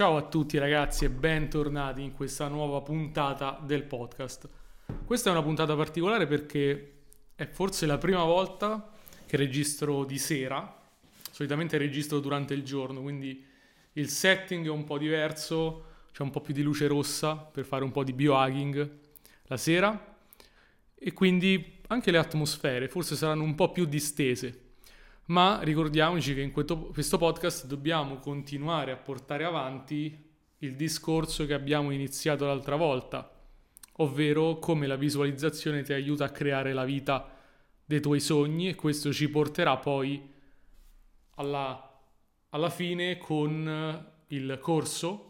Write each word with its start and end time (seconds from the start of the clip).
Ciao 0.00 0.16
a 0.16 0.22
tutti 0.22 0.56
ragazzi 0.56 1.04
e 1.04 1.10
bentornati 1.10 2.00
in 2.00 2.14
questa 2.14 2.48
nuova 2.48 2.80
puntata 2.80 3.60
del 3.62 3.82
podcast. 3.82 4.48
Questa 5.04 5.28
è 5.28 5.32
una 5.32 5.42
puntata 5.42 5.76
particolare 5.76 6.26
perché 6.26 6.92
è 7.34 7.44
forse 7.44 7.84
la 7.84 7.98
prima 7.98 8.24
volta 8.24 8.92
che 9.26 9.36
registro 9.36 10.06
di 10.06 10.16
sera, 10.16 10.74
solitamente 11.30 11.76
registro 11.76 12.18
durante 12.18 12.54
il 12.54 12.62
giorno, 12.62 13.02
quindi 13.02 13.44
il 13.92 14.08
setting 14.08 14.64
è 14.64 14.70
un 14.70 14.84
po' 14.84 14.96
diverso, 14.96 15.84
c'è 16.12 16.22
un 16.22 16.30
po' 16.30 16.40
più 16.40 16.54
di 16.54 16.62
luce 16.62 16.86
rossa 16.86 17.36
per 17.36 17.66
fare 17.66 17.84
un 17.84 17.92
po' 17.92 18.02
di 18.02 18.14
biohacking 18.14 18.90
la 19.48 19.56
sera 19.58 20.16
e 20.94 21.12
quindi 21.12 21.82
anche 21.88 22.10
le 22.10 22.16
atmosfere 22.16 22.88
forse 22.88 23.16
saranno 23.16 23.42
un 23.42 23.54
po' 23.54 23.70
più 23.70 23.84
distese 23.84 24.69
ma 25.30 25.60
ricordiamoci 25.62 26.34
che 26.34 26.40
in 26.40 26.50
questo 26.50 27.16
podcast 27.16 27.66
dobbiamo 27.66 28.16
continuare 28.16 28.90
a 28.90 28.96
portare 28.96 29.44
avanti 29.44 30.28
il 30.58 30.74
discorso 30.74 31.46
che 31.46 31.54
abbiamo 31.54 31.92
iniziato 31.92 32.46
l'altra 32.46 32.74
volta, 32.74 33.30
ovvero 33.98 34.58
come 34.58 34.88
la 34.88 34.96
visualizzazione 34.96 35.82
ti 35.82 35.92
aiuta 35.92 36.24
a 36.24 36.30
creare 36.30 36.72
la 36.72 36.84
vita 36.84 37.36
dei 37.84 38.00
tuoi 38.00 38.18
sogni 38.18 38.68
e 38.68 38.74
questo 38.74 39.12
ci 39.12 39.28
porterà 39.30 39.76
poi 39.76 40.20
alla, 41.36 42.00
alla 42.50 42.70
fine 42.70 43.16
con 43.18 44.06
il 44.28 44.58
corso 44.60 45.26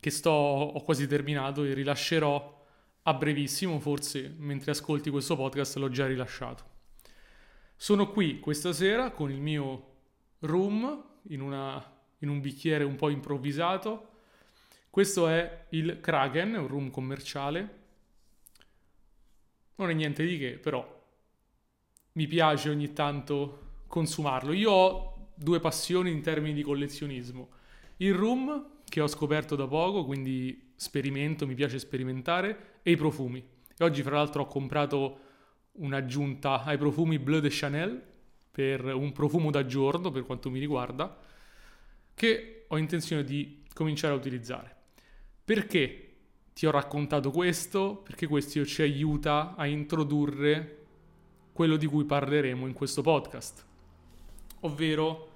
che 0.00 0.10
sto, 0.10 0.30
ho 0.30 0.82
quasi 0.82 1.06
terminato 1.06 1.62
e 1.62 1.72
rilascerò 1.72 2.60
a 3.02 3.14
brevissimo, 3.14 3.78
forse 3.78 4.34
mentre 4.38 4.72
ascolti 4.72 5.08
questo 5.08 5.36
podcast 5.36 5.76
l'ho 5.76 5.88
già 5.88 6.06
rilasciato. 6.06 6.71
Sono 7.82 8.12
qui 8.12 8.38
questa 8.38 8.72
sera 8.72 9.10
con 9.10 9.32
il 9.32 9.40
mio 9.40 9.86
room 10.42 11.04
in, 11.30 11.40
una, 11.40 11.84
in 12.18 12.28
un 12.28 12.40
bicchiere 12.40 12.84
un 12.84 12.94
po' 12.94 13.08
improvvisato. 13.08 14.10
Questo 14.88 15.26
è 15.26 15.64
il 15.70 15.98
Kraken, 16.00 16.54
un 16.54 16.68
room 16.68 16.90
commerciale. 16.92 17.78
Non 19.74 19.90
è 19.90 19.94
niente 19.94 20.24
di 20.24 20.38
che, 20.38 20.58
però 20.58 21.04
mi 22.12 22.28
piace 22.28 22.70
ogni 22.70 22.92
tanto 22.92 23.80
consumarlo. 23.88 24.52
Io 24.52 24.70
ho 24.70 25.30
due 25.34 25.58
passioni 25.58 26.12
in 26.12 26.22
termini 26.22 26.54
di 26.54 26.62
collezionismo. 26.62 27.48
Il 27.96 28.14
room, 28.14 28.82
che 28.84 29.00
ho 29.00 29.08
scoperto 29.08 29.56
da 29.56 29.66
poco, 29.66 30.04
quindi 30.04 30.74
sperimento, 30.76 31.48
mi 31.48 31.54
piace 31.54 31.80
sperimentare, 31.80 32.78
e 32.84 32.92
i 32.92 32.96
profumi. 32.96 33.44
E 33.76 33.82
oggi, 33.82 34.04
fra 34.04 34.14
l'altro, 34.14 34.42
ho 34.42 34.46
comprato 34.46 35.30
un'aggiunta 35.72 36.64
ai 36.64 36.76
profumi 36.76 37.18
Bleu 37.18 37.40
de 37.40 37.48
Chanel 37.50 38.02
per 38.50 38.84
un 38.84 39.12
profumo 39.12 39.50
da 39.50 39.64
giorno 39.64 40.10
per 40.10 40.24
quanto 40.24 40.50
mi 40.50 40.58
riguarda 40.58 41.18
che 42.14 42.66
ho 42.68 42.76
intenzione 42.76 43.24
di 43.24 43.62
cominciare 43.72 44.12
a 44.12 44.16
utilizzare. 44.16 44.76
Perché 45.44 46.08
ti 46.52 46.66
ho 46.66 46.70
raccontato 46.70 47.30
questo? 47.30 47.96
Perché 47.96 48.26
questo 48.26 48.64
ci 48.64 48.82
aiuta 48.82 49.54
a 49.56 49.66
introdurre 49.66 50.78
quello 51.52 51.76
di 51.76 51.86
cui 51.86 52.04
parleremo 52.04 52.66
in 52.66 52.72
questo 52.72 53.02
podcast, 53.02 53.64
ovvero 54.60 55.30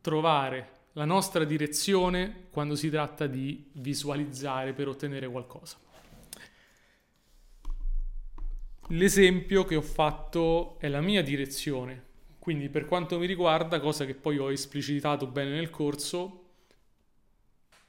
trovare 0.00 0.70
la 0.92 1.04
nostra 1.04 1.44
direzione 1.44 2.46
quando 2.50 2.76
si 2.76 2.88
tratta 2.88 3.26
di 3.26 3.68
visualizzare 3.72 4.72
per 4.72 4.88
ottenere 4.88 5.28
qualcosa. 5.28 5.76
L'esempio 8.88 9.64
che 9.64 9.76
ho 9.76 9.82
fatto 9.82 10.78
è 10.78 10.88
la 10.88 11.00
mia 11.00 11.22
direzione, 11.22 12.02
quindi 12.38 12.68
per 12.68 12.84
quanto 12.84 13.18
mi 13.18 13.26
riguarda, 13.26 13.80
cosa 13.80 14.04
che 14.04 14.14
poi 14.14 14.36
ho 14.36 14.52
esplicitato 14.52 15.26
bene 15.26 15.52
nel 15.52 15.70
corso, 15.70 16.42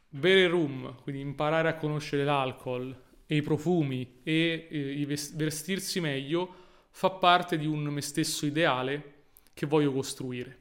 bere 0.07 0.47
rum, 0.47 0.95
quindi 1.01 1.21
imparare 1.21 1.67
a 1.67 1.75
conoscere 1.75 2.23
l'alcol 2.23 2.97
e 3.25 3.35
i 3.35 3.41
profumi 3.41 4.19
e 4.23 4.67
eh, 4.69 5.05
vestirsi 5.33 5.99
meglio, 5.99 6.63
fa 6.91 7.09
parte 7.09 7.57
di 7.57 7.65
un 7.65 7.83
me 7.83 8.01
stesso 8.01 8.45
ideale 8.45 9.13
che 9.53 9.65
voglio 9.65 9.91
costruire. 9.91 10.59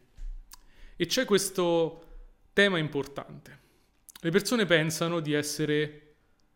E 0.97 1.07
c'è 1.07 1.25
questo 1.25 2.07
tema 2.53 2.79
importante. 2.79 3.59
Le 4.21 4.31
persone 4.31 4.67
pensano 4.67 5.21
di 5.21 5.33
essere 5.33 6.01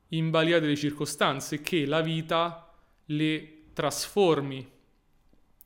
in 0.09 0.31
balia 0.31 0.59
delle 0.59 0.75
circostanze, 0.75 1.61
che 1.61 1.87
la 1.87 2.01
vita 2.01 2.73
le 3.07 3.58
trasformi, 3.79 4.69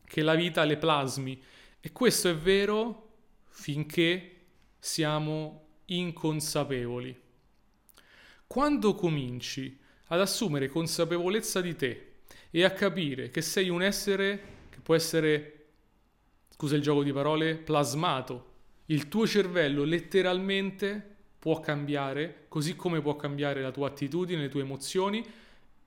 che 0.05 0.21
la 0.21 0.35
vita 0.35 0.65
le 0.65 0.77
plasmi. 0.77 1.43
E 1.81 1.93
questo 1.93 2.29
è 2.29 2.37
vero 2.37 3.09
finché 3.49 4.41
siamo 4.79 5.69
inconsapevoli. 5.87 7.19
Quando 8.47 8.95
cominci 8.95 9.79
ad 10.09 10.21
assumere 10.21 10.69
consapevolezza 10.69 11.63
di 11.63 11.75
te 11.75 12.17
e 12.51 12.65
a 12.65 12.73
capire 12.73 13.31
che 13.31 13.41
sei 13.41 13.71
un 13.71 13.83
essere 13.83 14.43
che 14.69 14.81
può 14.81 14.95
essere, 14.95 15.69
scusa 16.51 16.77
il 16.77 16.83
gioco 16.83 17.03
di 17.03 17.15
parole, 17.15 17.57
plasmato, 17.57 18.51
il 18.87 19.09
tuo 19.09 19.27
cervello 19.27 19.85
letteralmente 19.85 21.17
può 21.39 21.61
cambiare, 21.61 22.45
così 22.49 22.77
come 22.77 23.01
può 23.01 23.17
cambiare 23.17 23.63
la 23.63 23.71
tua 23.71 23.89
attitudine, 23.89 24.43
le 24.43 24.49
tue 24.51 24.61
emozioni 24.61 25.25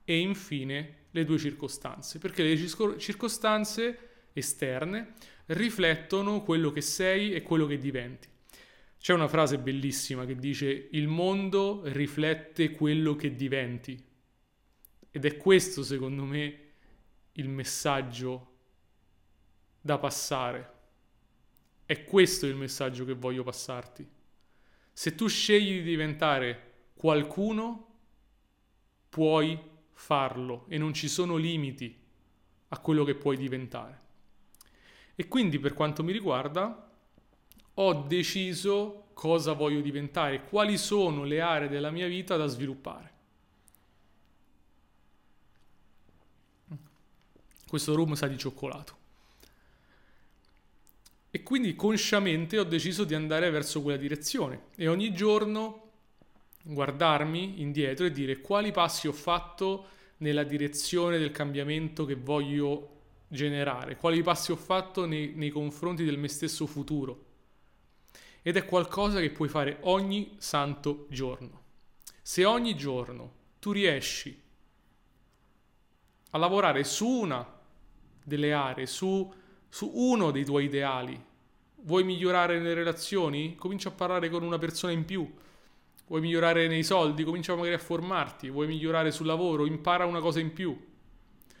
e 0.04 0.18
infine 0.18 1.04
le 1.16 1.24
due 1.24 1.38
circostanze, 1.38 2.18
perché 2.18 2.42
le 2.42 2.98
circostanze 2.98 3.98
esterne 4.32 5.14
riflettono 5.46 6.42
quello 6.42 6.70
che 6.70 6.82
sei 6.82 7.32
e 7.32 7.42
quello 7.42 7.66
che 7.66 7.78
diventi. 7.78 8.28
C'è 8.98 9.12
una 9.12 9.28
frase 9.28 9.58
bellissima 9.58 10.24
che 10.24 10.34
dice 10.34 10.88
il 10.92 11.06
mondo 11.08 11.82
riflette 11.84 12.70
quello 12.70 13.14
che 13.14 13.34
diventi 13.34 14.02
ed 15.10 15.24
è 15.24 15.36
questo 15.36 15.82
secondo 15.82 16.24
me 16.24 16.60
il 17.32 17.48
messaggio 17.48 18.54
da 19.80 19.98
passare. 19.98 20.74
È 21.86 22.04
questo 22.04 22.46
il 22.46 22.56
messaggio 22.56 23.04
che 23.04 23.14
voglio 23.14 23.44
passarti. 23.44 24.06
Se 24.92 25.14
tu 25.14 25.28
scegli 25.28 25.74
di 25.74 25.82
diventare 25.82 26.90
qualcuno, 26.94 28.00
puoi 29.08 29.58
farlo 29.98 30.66
e 30.68 30.76
non 30.76 30.92
ci 30.92 31.08
sono 31.08 31.36
limiti 31.36 31.94
a 32.68 32.78
quello 32.78 33.02
che 33.02 33.14
puoi 33.14 33.36
diventare. 33.36 34.00
E 35.14 35.26
quindi 35.26 35.58
per 35.58 35.72
quanto 35.72 36.04
mi 36.04 36.12
riguarda 36.12 36.90
ho 37.74 37.92
deciso 38.02 39.08
cosa 39.14 39.52
voglio 39.54 39.80
diventare, 39.80 40.44
quali 40.44 40.76
sono 40.76 41.24
le 41.24 41.40
aree 41.40 41.68
della 41.68 41.90
mia 41.90 42.06
vita 42.06 42.36
da 42.36 42.46
sviluppare. 42.46 43.14
Questo 47.66 47.94
rum 47.94 48.14
sa 48.14 48.26
di 48.26 48.36
cioccolato. 48.36 48.96
E 51.30 51.42
quindi 51.42 51.74
consciamente 51.74 52.58
ho 52.58 52.64
deciso 52.64 53.04
di 53.04 53.14
andare 53.14 53.50
verso 53.50 53.82
quella 53.82 53.98
direzione 53.98 54.66
e 54.76 54.88
ogni 54.88 55.12
giorno 55.12 55.85
guardarmi 56.66 57.60
indietro 57.60 58.06
e 58.06 58.10
dire 58.10 58.40
quali 58.40 58.72
passi 58.72 59.06
ho 59.06 59.12
fatto 59.12 59.86
nella 60.18 60.42
direzione 60.42 61.18
del 61.18 61.30
cambiamento 61.30 62.04
che 62.04 62.16
voglio 62.16 62.94
generare, 63.28 63.96
quali 63.96 64.22
passi 64.22 64.50
ho 64.50 64.56
fatto 64.56 65.04
nei, 65.04 65.32
nei 65.34 65.50
confronti 65.50 66.04
del 66.04 66.18
me 66.18 66.28
stesso 66.28 66.66
futuro. 66.66 67.24
Ed 68.42 68.56
è 68.56 68.64
qualcosa 68.64 69.20
che 69.20 69.30
puoi 69.30 69.48
fare 69.48 69.78
ogni 69.82 70.36
santo 70.38 71.06
giorno. 71.10 71.62
Se 72.22 72.44
ogni 72.44 72.76
giorno 72.76 73.34
tu 73.58 73.72
riesci 73.72 74.42
a 76.30 76.38
lavorare 76.38 76.84
su 76.84 77.06
una 77.06 77.54
delle 78.24 78.52
aree, 78.52 78.86
su, 78.86 79.32
su 79.68 79.90
uno 79.94 80.30
dei 80.30 80.44
tuoi 80.44 80.64
ideali, 80.64 81.20
vuoi 81.82 82.04
migliorare 82.04 82.60
le 82.60 82.74
relazioni? 82.74 83.54
Comincia 83.56 83.88
a 83.88 83.92
parlare 83.92 84.28
con 84.28 84.42
una 84.42 84.58
persona 84.58 84.92
in 84.92 85.04
più 85.04 85.28
Vuoi 86.08 86.20
migliorare 86.20 86.68
nei 86.68 86.84
soldi? 86.84 87.24
Comincia 87.24 87.56
magari 87.56 87.74
a 87.74 87.78
formarti. 87.78 88.48
Vuoi 88.48 88.66
migliorare 88.66 89.10
sul 89.10 89.24
lavoro? 89.26 89.66
Impara 89.66 90.04
una 90.04 90.20
cosa 90.20 90.40
in 90.40 90.52
più. 90.52 90.78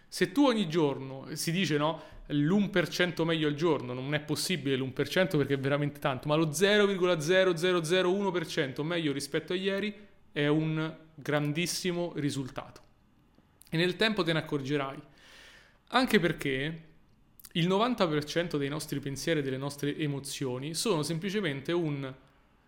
Se 0.08 0.30
tu 0.30 0.46
ogni 0.46 0.68
giorno, 0.68 1.26
si 1.32 1.50
dice 1.50 1.76
no, 1.76 2.00
l'1% 2.28 3.24
meglio 3.24 3.48
al 3.48 3.54
giorno, 3.54 3.92
non 3.92 4.14
è 4.14 4.20
possibile 4.20 4.76
l'1% 4.76 5.36
perché 5.36 5.54
è 5.54 5.58
veramente 5.58 5.98
tanto, 5.98 6.28
ma 6.28 6.36
lo 6.36 6.46
0,0001% 6.46 8.82
meglio 8.82 9.12
rispetto 9.12 9.52
a 9.52 9.56
ieri 9.56 9.92
è 10.30 10.46
un 10.46 10.96
grandissimo 11.14 12.12
risultato. 12.16 12.82
E 13.68 13.76
nel 13.76 13.96
tempo 13.96 14.22
te 14.22 14.32
ne 14.32 14.38
accorgerai. 14.38 15.02
Anche 15.88 16.20
perché 16.20 16.82
il 17.52 17.66
90% 17.66 18.56
dei 18.56 18.68
nostri 18.68 19.00
pensieri 19.00 19.40
e 19.40 19.42
delle 19.42 19.56
nostre 19.56 19.96
emozioni 19.96 20.74
sono 20.74 21.02
semplicemente 21.02 21.72
un 21.72 22.14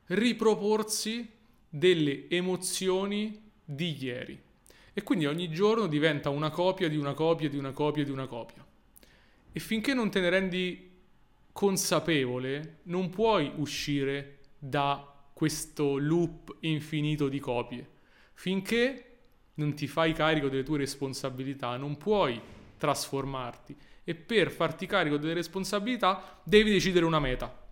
riproporsi 0.06 1.36
delle 1.68 2.28
emozioni 2.28 3.50
di 3.64 3.96
ieri. 4.02 4.40
E 4.92 5.02
quindi 5.02 5.26
ogni 5.26 5.50
giorno 5.50 5.86
diventa 5.86 6.30
una 6.30 6.50
copia 6.50 6.88
di 6.88 6.96
una 6.96 7.14
copia 7.14 7.48
di 7.48 7.56
una 7.56 7.72
copia 7.72 8.04
di 8.04 8.10
una 8.10 8.26
copia. 8.26 8.66
E 9.52 9.60
finché 9.60 9.94
non 9.94 10.10
te 10.10 10.20
ne 10.20 10.30
rendi 10.30 10.90
consapevole, 11.52 12.78
non 12.84 13.10
puoi 13.10 13.52
uscire 13.56 14.38
da 14.58 15.14
questo 15.32 15.98
loop 15.98 16.56
infinito 16.60 17.28
di 17.28 17.38
copie. 17.38 17.86
Finché 18.34 19.04
non 19.54 19.74
ti 19.74 19.86
fai 19.86 20.12
carico 20.12 20.48
delle 20.48 20.62
tue 20.62 20.78
responsabilità, 20.78 21.76
non 21.76 21.96
puoi 21.96 22.40
trasformarti 22.76 23.76
e 24.04 24.14
per 24.14 24.50
farti 24.50 24.86
carico 24.86 25.16
delle 25.16 25.34
responsabilità 25.34 26.40
devi 26.42 26.70
decidere 26.70 27.04
una 27.04 27.20
meta. 27.20 27.66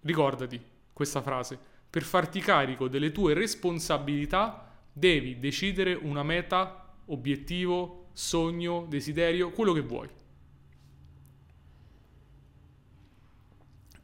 Ricordati 0.00 0.60
questa 0.92 1.20
frase. 1.20 1.58
Per 1.92 2.02
farti 2.04 2.40
carico 2.40 2.88
delle 2.88 3.12
tue 3.12 3.34
responsabilità 3.34 4.66
devi 4.90 5.38
decidere 5.38 5.92
una 5.92 6.22
meta, 6.22 6.90
obiettivo, 7.04 8.06
sogno, 8.14 8.86
desiderio, 8.88 9.50
quello 9.50 9.74
che 9.74 9.82
vuoi. 9.82 10.08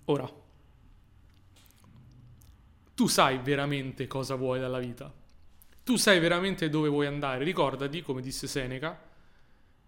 Ora, 0.04 0.30
tu 2.94 3.06
sai 3.06 3.38
veramente 3.38 4.06
cosa 4.06 4.34
vuoi 4.34 4.60
dalla 4.60 4.80
vita. 4.80 5.10
Tu 5.82 5.96
sai 5.96 6.20
veramente 6.20 6.68
dove 6.68 6.90
vuoi 6.90 7.06
andare. 7.06 7.42
Ricordati, 7.42 8.02
come 8.02 8.20
disse 8.20 8.46
Seneca, 8.46 9.02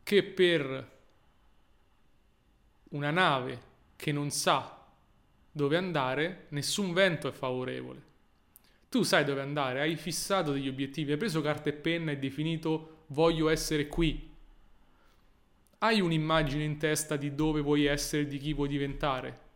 che 0.02 0.22
per 0.24 0.98
una 2.92 3.10
nave 3.10 3.60
che 3.96 4.10
non 4.10 4.30
sa 4.30 4.79
dove 5.52 5.76
andare, 5.76 6.46
nessun 6.50 6.92
vento 6.92 7.28
è 7.28 7.32
favorevole. 7.32 8.08
Tu 8.88 9.02
sai 9.02 9.24
dove 9.24 9.40
andare, 9.40 9.80
hai 9.80 9.96
fissato 9.96 10.52
degli 10.52 10.68
obiettivi, 10.68 11.12
hai 11.12 11.18
preso 11.18 11.40
carta 11.40 11.70
e 11.70 11.72
penna 11.72 12.10
e 12.10 12.18
definito 12.18 13.04
voglio 13.08 13.48
essere 13.48 13.86
qui. 13.86 14.28
Hai 15.78 16.00
un'immagine 16.00 16.64
in 16.64 16.76
testa 16.76 17.16
di 17.16 17.34
dove 17.34 17.60
vuoi 17.60 17.84
essere, 17.84 18.26
di 18.26 18.38
chi 18.38 18.52
vuoi 18.52 18.68
diventare. 18.68 19.48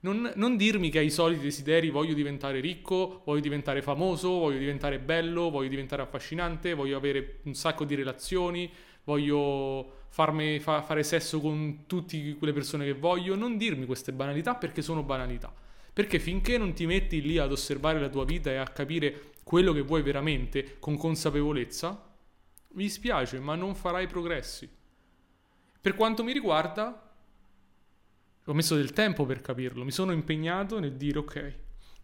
Non, 0.00 0.32
non, 0.34 0.56
dirmi 0.56 0.90
che 0.90 0.98
hai 0.98 1.06
i 1.06 1.10
soliti 1.10 1.42
desideri, 1.42 1.90
voglio 1.90 2.12
diventare 2.12 2.58
ricco, 2.58 3.22
voglio 3.24 3.40
diventare 3.40 3.82
famoso, 3.82 4.30
voglio 4.30 4.58
diventare 4.58 4.98
bello, 4.98 5.48
voglio 5.48 5.68
diventare 5.68 6.02
affascinante, 6.02 6.74
voglio 6.74 6.96
avere 6.96 7.38
un 7.44 7.54
sacco 7.54 7.84
di 7.84 7.94
relazioni, 7.94 8.68
voglio 9.04 10.00
farmi, 10.08 10.60
fa, 10.60 10.82
fare 10.82 11.02
sesso 11.02 11.40
con 11.40 11.84
tutte 11.86 12.36
quelle 12.36 12.52
persone 12.52 12.84
che 12.84 12.94
voglio. 12.94 13.34
Non 13.34 13.56
dirmi 13.56 13.86
queste 13.86 14.12
banalità 14.12 14.54
perché 14.54 14.82
sono 14.82 15.02
banalità. 15.02 15.52
Perché 15.92 16.18
finché 16.18 16.56
non 16.58 16.72
ti 16.72 16.86
metti 16.86 17.20
lì 17.20 17.38
ad 17.38 17.52
osservare 17.52 18.00
la 18.00 18.08
tua 18.08 18.24
vita 18.24 18.50
e 18.50 18.56
a 18.56 18.64
capire 18.64 19.32
quello 19.44 19.72
che 19.72 19.82
vuoi 19.82 20.02
veramente 20.02 20.76
con 20.78 20.96
consapevolezza, 20.96 22.10
mi 22.74 22.88
spiace, 22.88 23.38
ma 23.40 23.54
non 23.54 23.74
farai 23.74 24.06
progressi. 24.06 24.68
Per 25.80 25.94
quanto 25.94 26.22
mi 26.22 26.32
riguarda, 26.32 27.10
ho 28.44 28.54
messo 28.54 28.76
del 28.76 28.92
tempo 28.92 29.26
per 29.26 29.40
capirlo, 29.40 29.84
mi 29.84 29.90
sono 29.90 30.12
impegnato 30.12 30.78
nel 30.78 30.96
dire 30.96 31.18
ok, 31.18 31.54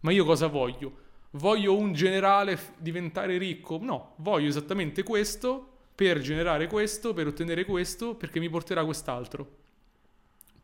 ma 0.01 0.11
io 0.11 0.25
cosa 0.25 0.47
voglio? 0.47 1.07
Voglio 1.31 1.75
un 1.75 1.93
generale 1.93 2.59
diventare 2.77 3.37
ricco? 3.37 3.79
No, 3.81 4.13
voglio 4.17 4.47
esattamente 4.47 5.03
questo 5.03 5.78
per 5.99 6.21
generare 6.21 6.67
questo, 6.67 7.13
per 7.13 7.27
ottenere 7.27 7.65
questo, 7.65 8.15
perché 8.15 8.39
mi 8.39 8.47
porterà 8.47 8.85
quest'altro. 8.85 9.57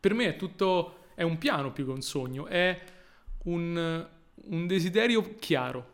Per 0.00 0.14
me 0.14 0.28
è 0.28 0.36
tutto, 0.36 1.08
è 1.14 1.20
un 1.24 1.36
piano 1.36 1.72
più 1.72 1.84
che 1.84 1.90
un 1.90 2.00
sogno, 2.00 2.46
è 2.46 2.82
un, 3.42 4.08
un 4.34 4.66
desiderio 4.66 5.34
chiaro. 5.34 5.92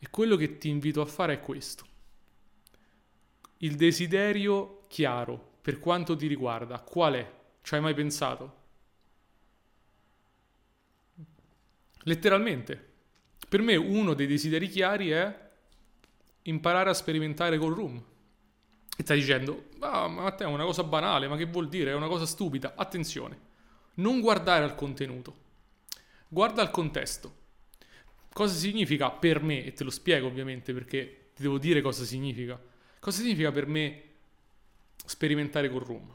E 0.00 0.08
quello 0.10 0.34
che 0.34 0.58
ti 0.58 0.70
invito 0.70 1.00
a 1.00 1.06
fare 1.06 1.34
è 1.34 1.40
questo. 1.40 1.86
Il 3.58 3.76
desiderio 3.76 4.86
chiaro, 4.88 5.58
per 5.62 5.78
quanto 5.78 6.16
ti 6.16 6.26
riguarda, 6.26 6.80
qual 6.80 7.14
è? 7.14 7.32
Ci 7.62 7.74
hai 7.76 7.80
mai 7.80 7.94
pensato? 7.94 8.56
Letteralmente. 12.02 12.86
Per 13.48 13.62
me 13.62 13.76
uno 13.76 14.14
dei 14.14 14.26
desideri 14.26 14.66
chiari 14.68 15.10
è 15.10 15.48
imparare 16.42 16.90
a 16.90 16.94
sperimentare 16.94 17.56
col 17.56 17.74
room. 17.74 18.04
E 19.00 19.02
stai 19.04 19.20
dicendo, 19.20 19.66
ah, 19.78 20.08
ma 20.08 20.28
te 20.32 20.42
è 20.42 20.46
una 20.48 20.64
cosa 20.64 20.82
banale, 20.82 21.28
ma 21.28 21.36
che 21.36 21.44
vuol 21.44 21.68
dire? 21.68 21.92
È 21.92 21.94
una 21.94 22.08
cosa 22.08 22.26
stupida. 22.26 22.72
Attenzione, 22.74 23.38
non 23.94 24.20
guardare 24.20 24.64
al 24.64 24.74
contenuto, 24.74 25.36
guarda 26.26 26.62
al 26.62 26.72
contesto. 26.72 27.32
Cosa 28.32 28.54
significa 28.56 29.08
per 29.12 29.40
me? 29.40 29.64
E 29.64 29.72
te 29.72 29.84
lo 29.84 29.90
spiego 29.90 30.26
ovviamente 30.26 30.72
perché 30.72 31.30
ti 31.32 31.42
devo 31.42 31.58
dire 31.58 31.80
cosa 31.80 32.02
significa. 32.02 32.60
Cosa 32.98 33.20
significa 33.20 33.52
per 33.52 33.68
me 33.68 34.02
sperimentare 35.06 35.70
con 35.70 35.78
Room? 35.78 36.12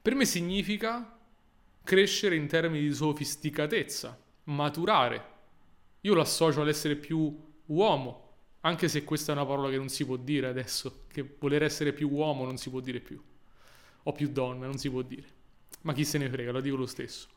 Per 0.00 0.14
me 0.14 0.24
significa 0.24 1.14
crescere 1.84 2.36
in 2.36 2.46
termini 2.46 2.88
di 2.88 2.94
sofisticatezza, 2.94 4.18
maturare. 4.44 5.24
Io 6.00 6.14
lo 6.14 6.22
associo 6.22 6.62
all'essere 6.62 6.96
più 6.96 7.38
uomo, 7.66 8.27
anche 8.60 8.88
se 8.88 9.04
questa 9.04 9.32
è 9.32 9.34
una 9.34 9.46
parola 9.46 9.70
che 9.70 9.76
non 9.76 9.88
si 9.88 10.04
può 10.04 10.16
dire 10.16 10.48
adesso, 10.48 11.04
che 11.08 11.36
voler 11.38 11.62
essere 11.62 11.92
più 11.92 12.08
uomo 12.10 12.44
non 12.44 12.56
si 12.56 12.70
può 12.70 12.80
dire 12.80 13.00
più, 13.00 13.20
o 14.02 14.12
più 14.12 14.28
donna, 14.28 14.66
non 14.66 14.78
si 14.78 14.90
può 14.90 15.02
dire. 15.02 15.36
Ma 15.82 15.92
chi 15.92 16.04
se 16.04 16.18
ne 16.18 16.28
frega, 16.28 16.50
lo 16.50 16.60
dico 16.60 16.76
lo 16.76 16.86
stesso. 16.86 17.28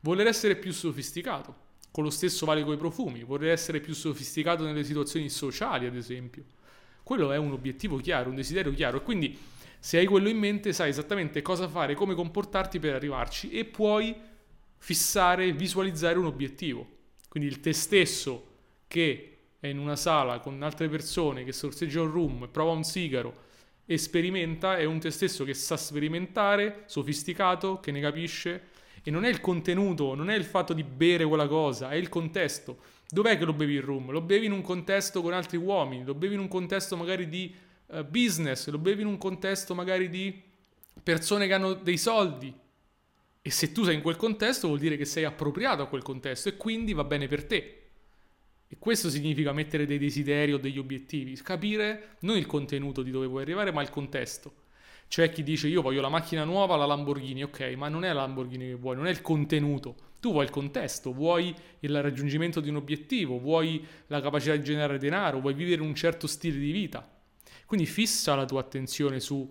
Voler 0.00 0.26
essere 0.26 0.56
più 0.56 0.72
sofisticato, 0.72 1.64
con 1.90 2.04
lo 2.04 2.10
stesso 2.10 2.44
vale 2.44 2.62
con 2.62 2.74
i 2.74 2.76
profumi, 2.76 3.22
voler 3.22 3.50
essere 3.50 3.80
più 3.80 3.94
sofisticato 3.94 4.64
nelle 4.64 4.84
situazioni 4.84 5.28
sociali, 5.30 5.86
ad 5.86 5.96
esempio. 5.96 6.44
Quello 7.02 7.32
è 7.32 7.38
un 7.38 7.52
obiettivo 7.52 7.96
chiaro, 7.96 8.28
un 8.28 8.36
desiderio 8.36 8.72
chiaro, 8.72 8.98
e 8.98 9.02
quindi 9.02 9.38
se 9.78 9.98
hai 9.98 10.06
quello 10.06 10.28
in 10.28 10.36
mente 10.36 10.72
sai 10.72 10.90
esattamente 10.90 11.40
cosa 11.42 11.68
fare, 11.68 11.94
come 11.94 12.14
comportarti 12.14 12.78
per 12.78 12.94
arrivarci 12.94 13.50
e 13.50 13.64
puoi 13.64 14.14
fissare, 14.76 15.52
visualizzare 15.52 16.18
un 16.18 16.26
obiettivo. 16.26 16.86
Quindi 17.28 17.48
il 17.48 17.60
te 17.60 17.72
stesso 17.72 18.46
che 18.88 19.35
è 19.58 19.66
in 19.68 19.78
una 19.78 19.96
sala 19.96 20.40
con 20.40 20.62
altre 20.62 20.88
persone 20.88 21.44
che 21.44 21.52
sorseggia 21.52 22.02
un 22.02 22.10
room, 22.10 22.48
prova 22.50 22.72
un 22.72 22.84
sigaro 22.84 23.44
e 23.86 23.98
sperimenta, 23.98 24.76
è 24.76 24.84
un 24.84 24.98
te 24.98 25.10
stesso 25.10 25.44
che 25.44 25.54
sa 25.54 25.76
sperimentare, 25.76 26.82
sofisticato, 26.86 27.78
che 27.80 27.92
ne 27.92 28.00
capisce. 28.00 28.74
E 29.02 29.10
non 29.12 29.24
è 29.24 29.28
il 29.28 29.40
contenuto, 29.40 30.16
non 30.16 30.30
è 30.30 30.34
il 30.34 30.44
fatto 30.44 30.72
di 30.72 30.82
bere 30.82 31.24
quella 31.24 31.46
cosa, 31.46 31.90
è 31.90 31.94
il 31.94 32.08
contesto. 32.08 32.78
Dov'è 33.08 33.38
che 33.38 33.44
lo 33.44 33.52
bevi 33.52 33.74
il 33.74 33.82
room? 33.82 34.10
Lo 34.10 34.20
bevi 34.20 34.46
in 34.46 34.52
un 34.52 34.62
contesto 34.62 35.22
con 35.22 35.32
altri 35.32 35.56
uomini, 35.56 36.04
lo 36.04 36.14
bevi 36.14 36.34
in 36.34 36.40
un 36.40 36.48
contesto 36.48 36.96
magari 36.96 37.28
di 37.28 37.54
uh, 37.86 38.02
business, 38.02 38.68
lo 38.68 38.78
bevi 38.78 39.02
in 39.02 39.06
un 39.06 39.16
contesto 39.16 39.76
magari 39.76 40.08
di 40.08 40.42
persone 41.00 41.46
che 41.46 41.52
hanno 41.52 41.74
dei 41.74 41.98
soldi. 41.98 42.52
E 43.40 43.50
se 43.52 43.70
tu 43.70 43.84
sei 43.84 43.94
in 43.94 44.02
quel 44.02 44.16
contesto 44.16 44.66
vuol 44.66 44.80
dire 44.80 44.96
che 44.96 45.04
sei 45.04 45.22
appropriato 45.22 45.82
a 45.82 45.86
quel 45.86 46.02
contesto 46.02 46.48
e 46.48 46.56
quindi 46.56 46.92
va 46.92 47.04
bene 47.04 47.28
per 47.28 47.44
te. 47.44 47.85
E 48.68 48.76
questo 48.78 49.10
significa 49.10 49.52
mettere 49.52 49.86
dei 49.86 49.98
desideri 49.98 50.52
o 50.52 50.58
degli 50.58 50.78
obiettivi, 50.78 51.34
capire 51.42 52.16
non 52.20 52.36
il 52.36 52.46
contenuto 52.46 53.02
di 53.02 53.10
dove 53.10 53.26
vuoi 53.26 53.42
arrivare, 53.42 53.70
ma 53.70 53.82
il 53.82 53.90
contesto. 53.90 54.64
C'è 55.08 55.30
chi 55.30 55.44
dice 55.44 55.68
io 55.68 55.82
voglio 55.82 56.00
la 56.00 56.08
macchina 56.08 56.42
nuova, 56.42 56.74
la 56.74 56.84
Lamborghini, 56.84 57.44
ok, 57.44 57.74
ma 57.76 57.88
non 57.88 58.04
è 58.04 58.08
la 58.08 58.22
Lamborghini 58.22 58.66
che 58.66 58.74
vuoi, 58.74 58.96
non 58.96 59.06
è 59.06 59.10
il 59.10 59.22
contenuto. 59.22 59.94
Tu 60.18 60.32
vuoi 60.32 60.44
il 60.44 60.50
contesto, 60.50 61.12
vuoi 61.12 61.54
il 61.80 62.02
raggiungimento 62.02 62.60
di 62.60 62.68
un 62.68 62.76
obiettivo, 62.76 63.38
vuoi 63.38 63.86
la 64.08 64.20
capacità 64.20 64.56
di 64.56 64.64
generare 64.64 64.98
denaro, 64.98 65.40
vuoi 65.40 65.54
vivere 65.54 65.82
un 65.82 65.94
certo 65.94 66.26
stile 66.26 66.58
di 66.58 66.72
vita. 66.72 67.08
Quindi 67.66 67.86
fissa 67.86 68.34
la 68.34 68.44
tua 68.44 68.60
attenzione 68.60 69.20
su 69.20 69.48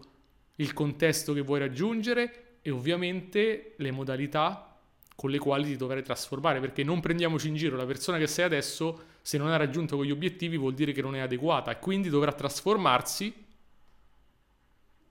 il 0.55 0.73
contesto 0.73 1.33
che 1.33 1.41
vuoi 1.41 1.59
raggiungere 1.59 2.57
e 2.61 2.71
ovviamente 2.71 3.75
le 3.77 3.91
modalità 3.91 4.74
con 5.15 5.29
le 5.29 5.37
quali 5.39 5.63
ti 5.65 5.77
dovrai 5.77 6.03
trasformare, 6.03 6.59
perché 6.59 6.83
non 6.83 6.99
prendiamoci 6.99 7.47
in 7.47 7.55
giro, 7.55 7.77
la 7.77 7.85
persona 7.85 8.17
che 8.17 8.27
sei 8.27 8.45
adesso, 8.45 9.03
se 9.21 9.37
non 9.37 9.47
ha 9.47 9.55
raggiunto 9.55 9.95
quegli 9.95 10.11
obiettivi, 10.11 10.57
vuol 10.57 10.73
dire 10.73 10.91
che 10.91 11.01
non 11.01 11.15
è 11.15 11.19
adeguata 11.19 11.71
e 11.71 11.79
quindi 11.79 12.09
dovrà 12.09 12.33
trasformarsi 12.33 13.33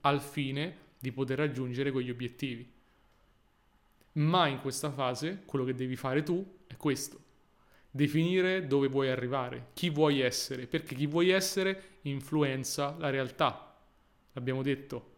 al 0.02 0.20
fine 0.20 0.76
di 0.99 1.11
poter 1.11 1.38
raggiungere 1.38 1.90
quegli 1.90 2.11
obiettivi. 2.11 2.70
Ma 4.12 4.46
in 4.46 4.61
questa 4.61 4.90
fase 4.90 5.42
quello 5.44 5.64
che 5.64 5.75
devi 5.75 5.96
fare 5.96 6.23
tu 6.23 6.58
è 6.66 6.76
questo. 6.76 7.20
Definire 7.90 8.66
dove 8.66 8.88
vuoi 8.88 9.08
arrivare, 9.08 9.68
chi 9.73 9.88
vuoi 9.88 10.20
essere, 10.20 10.66
perché 10.66 10.94
chi 10.94 11.06
vuoi 11.06 11.30
essere 11.30 11.99
influenza 12.02 12.94
la 12.99 13.08
realtà. 13.08 13.75
L'abbiamo 14.32 14.62
detto, 14.62 15.12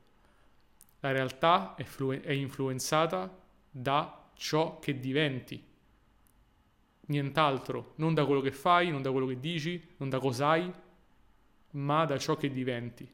la 1.01 1.11
realtà 1.11 1.75
è, 1.75 1.85
flu- 1.85 2.21
è 2.21 2.33
influenzata 2.33 3.43
da 3.71 4.26
ciò 4.37 4.79
che 4.79 4.99
diventi. 4.99 5.63
Nient'altro, 7.09 7.93
non 7.97 8.15
da 8.15 8.25
quello 8.25 8.41
che 8.41 8.53
fai, 8.53 8.91
non 8.91 9.03
da 9.03 9.11
quello 9.11 9.27
che 9.27 9.41
dici, 9.41 9.83
non 9.99 10.09
da 10.09 10.19
cosa 10.19 10.49
hai, 10.49 10.73
ma 11.73 12.05
da 12.05 12.19
ciò 12.19 12.37
che 12.37 12.51
diventi. 12.51 13.09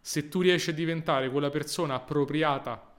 Se 0.00 0.28
tu 0.28 0.40
riesci 0.40 0.70
a 0.70 0.74
diventare 0.74 1.30
quella 1.30 1.50
persona 1.50 1.94
appropriata 1.94 2.92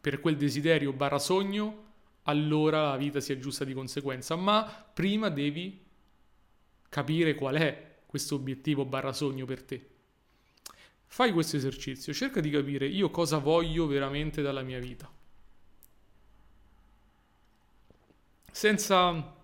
per 0.00 0.20
quel 0.20 0.36
desiderio 0.36 0.92
barra 0.92 1.18
sogno, 1.18 1.84
allora 2.24 2.90
la 2.90 2.96
vita 2.96 3.20
si 3.20 3.32
aggiusta 3.32 3.64
di 3.64 3.72
conseguenza. 3.72 4.34
Ma 4.36 4.64
prima 4.64 5.28
devi 5.28 5.84
capire 6.88 7.34
qual 7.34 7.56
è 7.56 7.98
questo 8.06 8.34
obiettivo 8.34 8.84
barra 8.84 9.12
sogno 9.12 9.44
per 9.46 9.62
te. 9.62 9.88
Fai 11.06 11.32
questo 11.32 11.56
esercizio, 11.56 12.12
cerca 12.12 12.40
di 12.40 12.50
capire 12.50 12.86
io 12.86 13.10
cosa 13.10 13.38
voglio 13.38 13.86
veramente 13.86 14.42
dalla 14.42 14.62
mia 14.62 14.80
vita. 14.80 15.15
Senza 18.56 19.34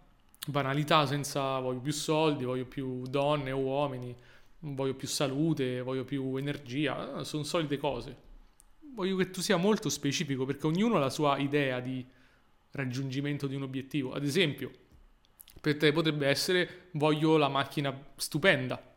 banalità 0.46 1.04
senza 1.04 1.58
voglio 1.58 1.80
più 1.80 1.92
soldi, 1.92 2.44
voglio 2.44 2.64
più 2.64 3.06
donne 3.06 3.52
o 3.52 3.58
uomini, 3.58 4.16
voglio 4.60 4.94
più 4.94 5.06
salute, 5.06 5.82
voglio 5.82 6.04
più 6.04 6.34
energia, 6.36 7.18
eh, 7.18 7.24
sono 7.26 7.42
solite 7.42 7.76
cose. 7.76 8.16
Voglio 8.94 9.16
che 9.16 9.28
tu 9.28 9.42
sia 9.42 9.58
molto 9.58 9.90
specifico 9.90 10.46
perché 10.46 10.66
ognuno 10.66 10.96
ha 10.96 10.98
la 10.98 11.10
sua 11.10 11.36
idea 11.36 11.78
di 11.80 12.02
raggiungimento 12.70 13.46
di 13.46 13.54
un 13.54 13.64
obiettivo. 13.64 14.14
Ad 14.14 14.24
esempio, 14.24 14.70
per 15.60 15.76
te 15.76 15.92
potrebbe 15.92 16.26
essere 16.26 16.88
voglio 16.92 17.36
la 17.36 17.48
macchina 17.48 17.94
stupenda. 18.16 18.96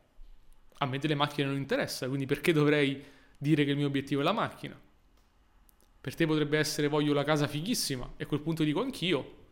A 0.78 0.86
me 0.86 0.98
delle 0.98 1.16
macchine 1.16 1.46
non 1.46 1.58
interessa, 1.58 2.08
quindi 2.08 2.26
perché 2.26 2.54
dovrei 2.54 3.04
dire 3.38 3.66
che 3.66 3.72
il 3.72 3.78
mio 3.78 3.88
obiettivo 3.88 4.22
è 4.22 4.24
la 4.24 4.32
macchina? 4.32 4.80
Per 6.00 6.16
te 6.16 6.26
potrebbe 6.26 6.58
essere 6.58 6.88
voglio 6.88 7.12
la 7.12 7.26
casa 7.26 7.48
fighissima 7.48 8.14
e 8.16 8.24
a 8.24 8.28
quel 8.28 8.40
punto 8.40 8.64
dico 8.64 8.82
anch'io 8.82 9.44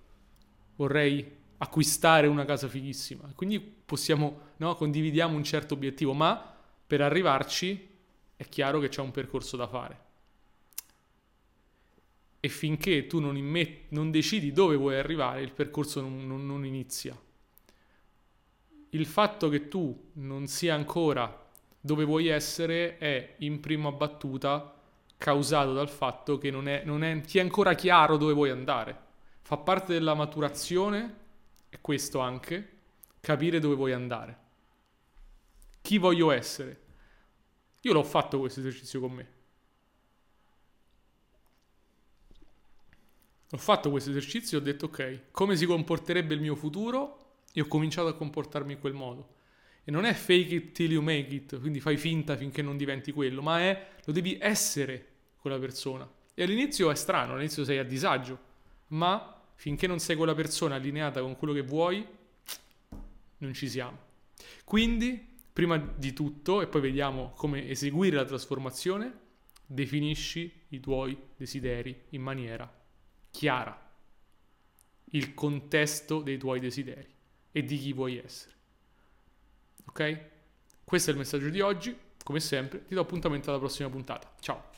vorrei 0.76 1.42
acquistare 1.58 2.28
una 2.28 2.46
casa 2.46 2.68
fighissima. 2.68 3.32
Quindi 3.36 3.60
possiamo, 3.60 4.52
no, 4.58 4.76
condividiamo 4.76 5.36
un 5.36 5.44
certo 5.44 5.74
obiettivo, 5.74 6.14
ma 6.14 6.54
per 6.86 7.02
arrivarci 7.02 7.90
è 8.36 8.48
chiaro 8.50 8.80
che 8.80 8.90
c'è 8.90 9.02
un 9.02 9.12
percorso 9.12 9.56
da 9.56 9.68
fare. 9.68 10.02
E 12.40 12.50
finché 12.50 13.08
tu 13.08 13.20
non, 13.20 13.38
immet- 13.38 13.86
non 13.90 14.12
decidi 14.12 14.52
dove 14.52 14.76
vuoi 14.76 14.98
arrivare, 14.98 15.42
il 15.42 15.54
percorso 15.54 16.02
non, 16.02 16.28
non, 16.28 16.46
non 16.46 16.66
inizia. 16.66 17.18
Il 18.90 19.06
fatto 19.06 19.50
che 19.50 19.70
tu 19.70 20.10
non 20.14 20.48
sia 20.48 20.76
ancora 20.76 21.42
dove 21.80 22.04
vuoi 22.04 22.28
essere 22.28 22.98
è 22.98 23.36
in 23.40 23.60
prima 23.60 23.92
battuta 23.92 24.74
causato 25.18 25.74
dal 25.74 25.90
fatto 25.90 26.38
che 26.38 26.52
non 26.52 26.68
è, 26.68 26.84
non 26.86 27.04
è, 27.04 27.22
ti 27.22 27.38
è 27.38 27.42
ancora 27.42 27.74
chiaro 27.76 28.18
dove 28.18 28.34
vuoi 28.34 28.50
andare. 28.50 29.03
Fa 29.44 29.58
parte 29.58 29.92
della 29.92 30.14
maturazione 30.14 31.16
è 31.68 31.80
questo 31.82 32.20
anche, 32.20 32.70
capire 33.20 33.60
dove 33.60 33.76
vuoi 33.76 33.92
andare. 33.92 34.38
Chi 35.82 35.98
voglio 35.98 36.32
essere? 36.32 36.82
Io 37.82 37.92
l'ho 37.92 38.04
fatto 38.04 38.40
questo 38.40 38.62
esercizio 38.62 39.02
con 39.02 39.12
me. 39.12 39.32
Ho 43.52 43.58
fatto 43.58 43.90
questo 43.90 44.12
esercizio 44.12 44.58
e 44.58 44.62
ho 44.62 44.64
detto 44.64 44.86
ok, 44.86 45.32
come 45.32 45.58
si 45.58 45.66
comporterebbe 45.66 46.34
il 46.34 46.40
mio 46.40 46.56
futuro? 46.56 47.42
E 47.52 47.60
ho 47.60 47.68
cominciato 47.68 48.08
a 48.08 48.16
comportarmi 48.16 48.74
in 48.74 48.80
quel 48.80 48.94
modo. 48.94 49.36
E 49.84 49.92
non 49.92 50.06
è 50.06 50.14
fake 50.14 50.56
it 50.56 50.72
till 50.72 50.92
you 50.92 51.02
make 51.04 51.36
it, 51.36 51.60
quindi 51.60 51.82
fai 51.82 51.98
finta 51.98 52.38
finché 52.38 52.62
non 52.62 52.78
diventi 52.78 53.12
quello, 53.12 53.42
ma 53.42 53.60
è 53.60 53.90
lo 54.06 54.14
devi 54.14 54.38
essere 54.40 55.08
quella 55.38 55.60
persona. 55.60 56.10
E 56.34 56.44
all'inizio 56.44 56.90
è 56.90 56.96
strano, 56.96 57.34
all'inizio 57.34 57.66
sei 57.66 57.78
a 57.78 57.84
disagio, 57.84 58.52
ma 58.94 59.42
finché 59.56 59.88
non 59.88 60.00
sei 60.00 60.16
quella 60.16 60.34
persona 60.34 60.76
allineata 60.76 61.22
con 61.22 61.38
quello 61.38 61.54
che 61.54 61.62
vuoi, 61.62 62.06
non 63.38 63.54
ci 63.54 63.70
siamo. 63.70 64.12
Quindi, 64.64 65.32
prima 65.52 65.78
di 65.78 66.14
tutto, 66.14 66.62
e 66.62 66.68
poi 66.68 66.82
vediamo 66.82 67.34
come 67.36 67.68
eseguire 67.70 68.16
la 68.16 68.26
trasformazione, 68.26 69.22
definisci 69.66 70.52
i 70.70 70.80
tuoi 70.80 71.18
desideri 71.36 72.04
in 72.10 72.22
maniera 72.22 72.72
chiara, 73.32 73.92
il 75.06 75.34
contesto 75.34 76.22
dei 76.22 76.38
tuoi 76.38 76.60
desideri 76.60 77.10
e 77.52 77.64
di 77.64 77.78
chi 77.78 77.94
vuoi 77.94 78.18
essere. 78.18 78.54
Ok? 79.86 80.20
Questo 80.84 81.10
è 81.10 81.14
il 81.14 81.20
messaggio 81.20 81.50
di 81.50 81.62
oggi. 81.62 81.96
Come 82.24 82.40
sempre, 82.40 82.86
ti 82.86 82.94
do 82.94 83.02
appuntamento 83.02 83.50
alla 83.50 83.60
prossima 83.60 83.90
puntata. 83.90 84.34
Ciao! 84.40 84.72